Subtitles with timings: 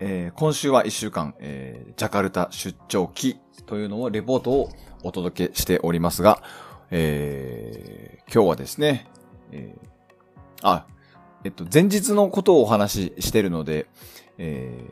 [0.00, 4.70] えー今週は1週間、えージャカルタ出張期というのをレポートを
[5.02, 6.42] お届けしておりますが、
[6.90, 9.08] えー今日はですね、
[9.50, 9.74] え
[10.62, 10.86] あ、
[11.44, 13.86] えっと、前日のことをお話ししてるので、
[14.36, 14.84] え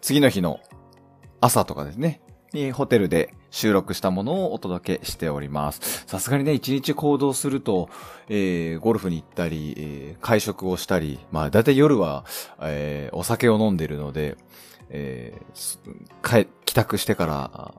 [0.00, 0.60] 次の日の
[1.40, 2.20] 朝とかですね、
[2.52, 6.04] にホテルで収録したものをお届けしております。
[6.06, 7.88] さすがにね、一日行動すると、
[8.28, 12.26] えーゴルフに行ったり、えー会食をしたり、まあ、だいたい夜は、
[12.60, 14.36] えーお酒を飲んでるので、
[14.90, 17.74] えー帰、帰宅してから、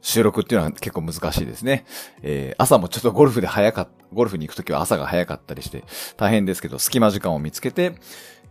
[0.00, 1.84] 収録っていうのは結構難しいですね。
[2.22, 5.82] えー朝もちょっとゴルフで早かったゴルフに行くときは朝が早かったりして
[6.16, 7.94] 大変ですけど、隙間時間を見つけて、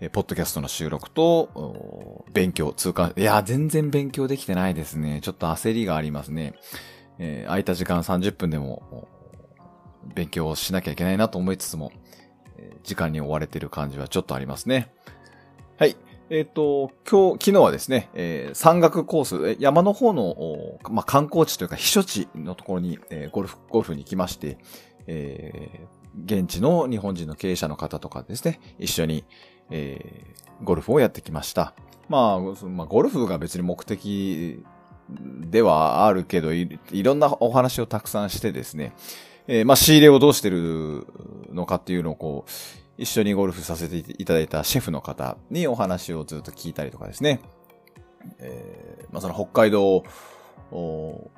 [0.01, 5.21] えポッドキャストの収録と、勉強、通過、いや、全然勉強できてないですね。
[5.21, 6.53] ちょっと焦りがありますね。
[7.17, 9.07] えー空いた時間30分でも、
[10.13, 11.91] 勉強をしなきゃいけないなと思いつつも、
[12.83, 14.91] 時間に追われてる感じはちょっとありますね。
[15.77, 15.95] はい。
[16.29, 20.35] えっ、と、今日、昨日はですね、えー山岳コース、山の方の、
[20.89, 24.57] まあ、観光地というか、避暑地のところに、えーゴルフ、ゴルフに来まして、
[25.07, 29.25] えー現地の日本人の経営者の方とかですね、一緒に、
[29.69, 31.73] えーゴルフをやってきました。
[32.07, 34.63] まあ、まあ、ゴルフが別に目的
[35.09, 38.93] ではあるけどい、いろんなお話をたくさんしてですね、
[39.47, 41.05] えーまあ、仕入れをどうしてる
[41.51, 42.51] のかっていうのをこう、
[42.97, 47.41] 一緒にゴルフさせていただいたシェフの方にお話をずっと聞いたりとかですね。
[48.39, 50.03] えーまあ、その北海道
[50.71, 51.29] お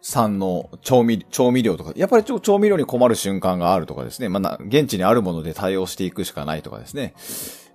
[0.00, 4.28] 産の調味調味料とか、やっぱりちょ調味料に困る瞬間があるとかですね。
[4.28, 7.14] まあ、な現地にあるもので対応していくしかないとかですね。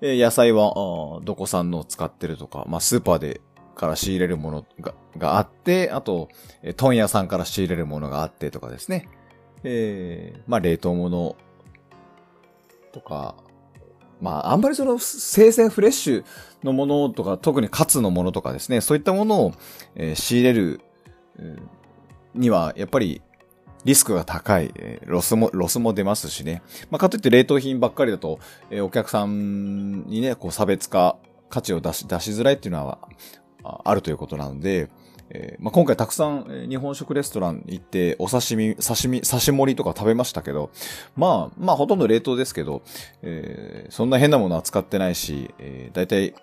[0.02, 0.74] えー野菜は
[1.24, 3.42] どこ産のを使ってるとか、まあ、スーパーで
[3.76, 6.30] から仕入れるものががあって、あと、
[6.62, 9.10] えー問屋さんから仕入れるものがあってとかですね。
[9.64, 11.36] えーまあ、冷凍物
[12.94, 13.36] とか、
[14.22, 16.26] まあ、あんまりその生鮮フレッシュ
[16.64, 19.54] のものとか、特に活のものとかですね、そういったものを、
[19.96, 20.82] えー仕入れる、
[21.38, 21.70] うん
[22.36, 23.22] には、やっぱり、
[23.86, 24.74] リスクが高い、
[25.06, 26.62] ロスも、ロスも出ますしね。
[26.90, 28.40] まあ、かといって冷凍品ばっかりだと、
[28.70, 31.18] えお客さんにね、こう差別化、
[31.50, 33.00] 価値を出し、出しづらいっていうのは、
[33.84, 34.90] あるということなので、
[35.30, 40.70] えーまあ、今回たくさん、日本食レストラン行って、お刺身、刺身、刺し盛りとか食べましたけど、
[41.16, 42.84] まあ、まあ、ほとんど冷凍ですけど、
[43.22, 46.34] えーそんな変なものは使ってないし、えー、大体、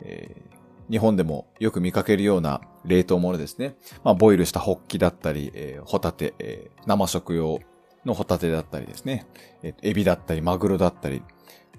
[0.00, 0.52] えー
[0.90, 3.76] 日本でもよく見かけるような冷凍ものですね。
[4.04, 7.60] まあ、ボイルしたホッキだったり、えーホタテ、えー生食用
[8.04, 9.26] のホタテだったりですね。
[9.62, 11.22] えーエビだったり、マグロだったり、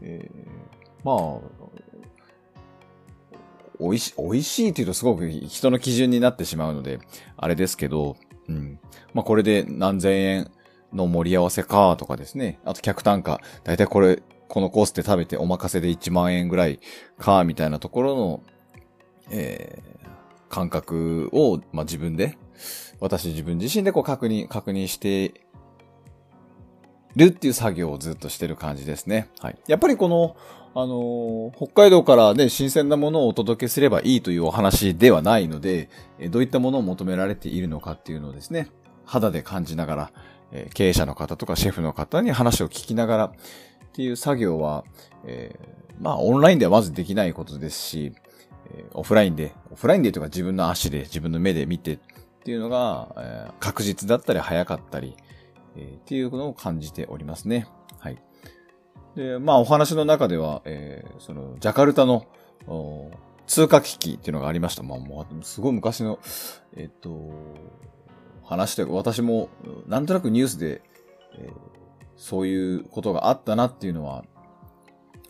[0.02, 0.48] えー
[1.04, 1.42] まあ、
[3.80, 7.00] 美味し、美味しいって言うとすごく人の基準になってしまうので、
[7.38, 8.16] あれですけど、
[8.48, 8.80] うん。
[9.14, 10.52] まあ、これで何千円
[10.94, 12.60] の盛り合わせかとかですね。
[12.66, 16.80] あと客単価、だいたいこれ、このコースで食べてお任せで1万円ぐらい
[17.18, 18.44] か、みたいなところの、
[19.32, 20.03] えー
[20.54, 22.38] 感覚を、まあ、自分で、
[23.00, 25.42] 私自分自身でこう確認、確認して
[27.16, 29.30] るっていう作業をずっとしてる感じですね。
[29.40, 29.58] はい。
[29.68, 30.38] やっぱりこの、
[30.76, 38.68] あのー北海道からね、新鮮なものをお届けすればいいというお話ではないので、えーどういったものを求められているのかっていうのをですね、
[39.06, 40.12] 肌で感じながら、
[40.52, 43.32] えー経営者の方とかシェフの方に話を聞きながらっ
[43.94, 44.84] ていう作業は、
[45.26, 48.14] えーまあ、オンラインではまずできないことですし、
[48.74, 52.00] えーオフラインで、オフラインでというか自分の足で、自分の目で見てっ
[52.44, 55.16] ていうのが、えー確実だったり早かったり、
[55.76, 57.68] えーっていうのを感じておりますね。
[58.00, 58.22] はい。
[59.16, 62.26] で、まあお話の中では、えーその、ジャカルタの、
[63.46, 64.84] 通貨危機っていうのがありました。
[64.84, 66.20] まあもう、すごい昔の、
[66.76, 67.32] えっと、
[68.44, 69.50] 話というか、私も、
[69.88, 70.82] なんとなくニュースで、
[71.38, 71.54] えー
[72.16, 74.24] そういうことがあったなっていうのは、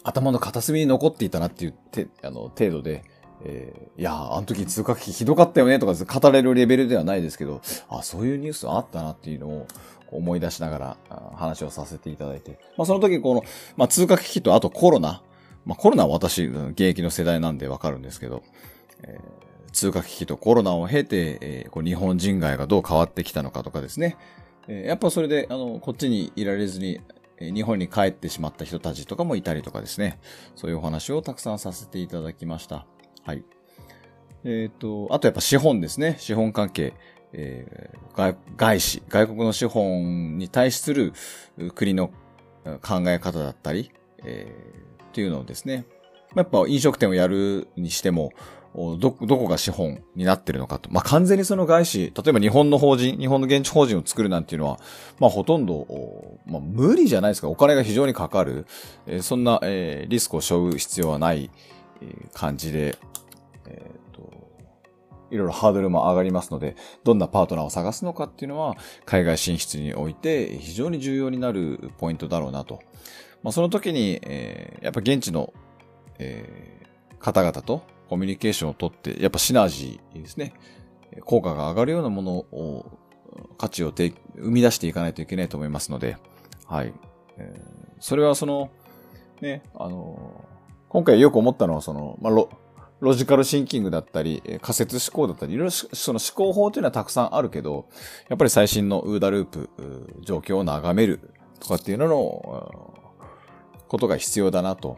[0.03, 3.03] 頭の片隅に残っていたなっていうてあの程度で、
[3.45, 9.67] えーいや、あの時通貨危機ひどかったよねとか語れるレベルではないですけど、あ、そういうニュースあったなっていうのを
[10.11, 10.97] 思い出しながら
[11.35, 13.43] 話をさせていただいて、まあその時この、
[13.77, 15.21] まあ通貨危機とあとコロナ、
[15.65, 18.43] まあコロナは私、現役の世代なんでわかるんですけど、
[19.03, 19.43] えー
[19.73, 24.17] 通貨危機とコロナを経て、えーこう日本人街がどう変わってきたのかとかですね、
[24.67, 27.01] えーやっぱそれで、あの、こっちにいられずに、
[27.39, 30.19] 日本に帰ってしまった人たちとかもいたりとかですね、
[30.55, 32.85] そういうお話をたくさんさせていただきました。
[33.25, 33.43] はい。
[34.43, 36.17] えっ、と、あとやっぱ資本ですね。
[36.19, 36.93] 資本関係。
[37.33, 41.13] えー外外資、外国の資本に対する
[41.73, 42.09] 国の
[42.83, 43.91] 考え方だったり、
[44.23, 45.85] えーっていうのをですね。
[46.35, 48.31] やっぱ飲食店をやるにしても、
[48.73, 50.89] ど、どこが資本になってるのかと。
[50.91, 54.79] まあ、完全にその外資、例えば日本の法人、日本の現地法人を作るなんていうのは、
[55.19, 55.85] まあ、ほとんど、
[56.47, 57.49] まあ、無理じゃないですか。
[57.49, 58.65] お金が非常にかかる。
[59.05, 61.51] えーそんな、えーリスクを背負う必要はない、
[62.01, 62.97] えー感じで、
[65.33, 72.79] いろいろハードルも上がりますので、どんなパートナーを探すのかっていうのは、海外進出において非常に重要になるポイントだろうなと。
[73.41, 75.53] まあ、その時に、えーやっぱ現地の、
[76.19, 76.83] えー
[77.19, 80.53] 方々とコミュニケーションをとって、やっぱシナジーですね。
[81.21, 82.85] 効果が上がるようなものを、
[83.57, 86.17] 価値を生み出していかないといけないと思いますので、
[86.65, 86.93] はい。
[87.37, 88.69] えーそれはその、
[89.39, 90.43] ね、あの
[90.89, 92.33] 今回よく思ったのは、その、まあ、
[93.03, 97.85] ロジカルシンキングだったり、仮説思考だったり、いろいろその思考法というのはたくさんあるけど、
[98.29, 99.69] やっぱり最新のウーダループ、
[100.21, 101.19] 状況を眺める
[101.59, 102.93] とかっていうのの、
[103.89, 104.97] ことが必要だなと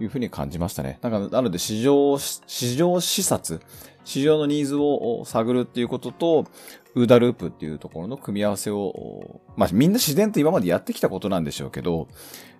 [0.00, 0.98] いうふうに感じましたね。
[1.02, 3.60] なんか、なので市場、市場視察、
[4.04, 6.46] 市場のニーズを探るっていうことと、
[6.94, 12.08] ウーダループっていうところの組み合わせを、まあみんな自然と今までやってきたことなんでしょうけど、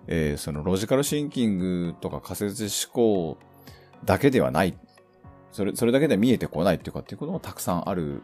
[0.07, 3.37] えーそのロジカルシンキングとか仮説思考
[4.05, 4.77] だけではない。
[5.51, 8.21] それ、それだけで見えてこないっていうかっていうこともたくさんある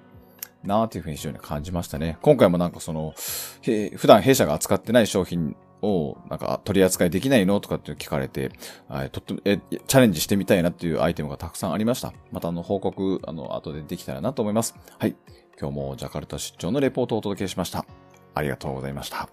[0.63, 2.17] なというふうに非常に感じましたね。
[2.21, 3.13] 今回もなんかその、
[3.61, 8.51] 普段弊社が扱ってない商品をなんか取り扱いできないのとかって聞かれて、
[8.87, 12.13] はい、とっても、え、チャレンジしてみたいなっていうアイテムがたくさんありました。
[12.31, 14.75] またあの報告、あの、後でできたらなと思います。
[14.99, 15.15] はい。
[15.59, 17.85] 今日もジャカルタ出張のレポートをお届けしました。
[18.33, 19.29] ありがとうございました。